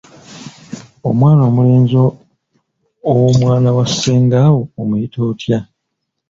Omwana 1.09 1.41
omulenzi 1.49 1.95
ow’omwana 3.11 3.69
wa 3.77 3.85
ssenga 3.91 4.39
wo 4.53 4.61
omuyita 4.81 5.19
otya? 5.29 5.59